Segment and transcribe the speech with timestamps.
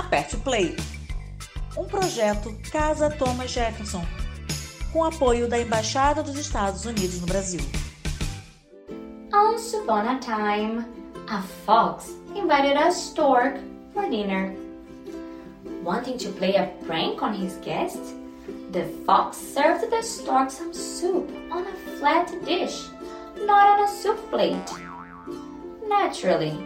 [0.00, 0.76] aperte o play.
[1.76, 4.04] Um projeto Casa Thomas Jefferson,
[4.92, 7.60] com apoio da Embaixada dos Estados Unidos no Brasil.
[9.32, 10.84] Once upon a time,
[11.28, 13.58] a fox invited a stork
[13.92, 14.54] for dinner.
[15.84, 18.00] Wanting to play a prank on his guest,
[18.72, 22.88] the fox served the stork some soup on a flat dish,
[23.46, 24.56] not on a soup plate.
[25.88, 26.58] Naturally,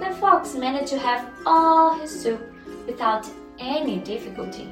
[0.00, 2.40] the fox managed to have all his soup
[2.88, 3.30] without
[3.60, 4.68] any difficulty.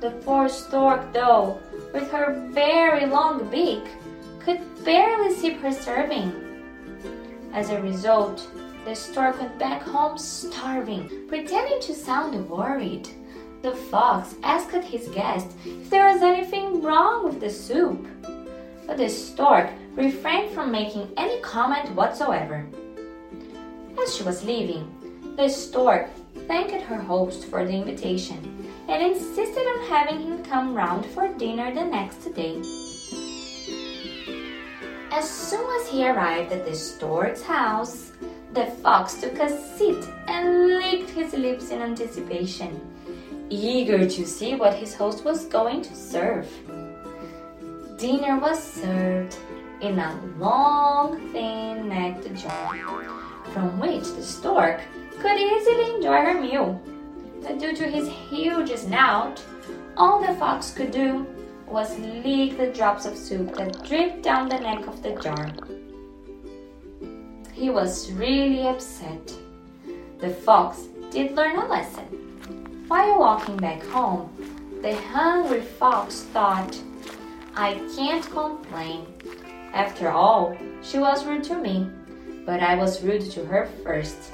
[0.00, 1.58] The poor stork, though,
[1.92, 3.82] with her very long beak,
[4.38, 6.30] could barely sip her serving.
[7.52, 8.46] As a result,
[8.84, 13.08] the stork went back home starving, pretending to sound worried.
[13.62, 18.06] The fox asked his guest if there was anything wrong with the soup,
[18.86, 22.68] but the stork refrained from making any comment whatsoever.
[24.00, 24.86] As she was leaving,
[25.36, 26.08] the stork
[26.46, 31.74] thanked her host for the invitation and insisted on having him come round for dinner
[31.74, 32.56] the next day.
[35.10, 38.12] As soon as he arrived at the stork's house,
[38.52, 42.80] the fox took a seat and licked his lips in anticipation,
[43.50, 46.48] eager to see what his host was going to serve.
[47.98, 49.36] Dinner was served
[49.80, 52.76] in a long, thin necked jar,
[53.52, 54.80] from which the stork
[55.20, 56.80] could easily enjoy her meal.
[57.42, 59.42] But due to his huge snout,
[59.96, 61.26] all the fox could do
[61.66, 65.50] was lick the drops of soup that dripped down the neck of the jar.
[67.52, 69.32] He was really upset.
[70.18, 72.84] The fox did learn a lesson.
[72.88, 74.30] While walking back home,
[74.82, 76.78] the hungry fox thought,
[77.54, 79.06] I can't complain.
[79.74, 81.90] After all, she was rude to me,
[82.46, 84.32] but I was rude to her first.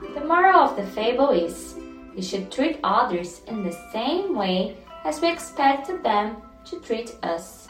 [0.00, 1.76] The moral of the fable is
[2.16, 7.68] we should treat others in the same way as we expect them to treat us.